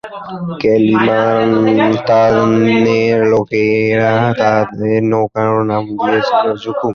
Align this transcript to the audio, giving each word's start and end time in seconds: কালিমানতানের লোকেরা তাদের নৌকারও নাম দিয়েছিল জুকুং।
কালিমানতানের 0.61 1.99
লোকেরা 3.25 4.13
তাদের 4.39 4.99
নৌকারও 5.03 5.59
নাম 5.63 5.83
দিয়েছিল 5.99 6.45
জুকুং। 6.63 6.89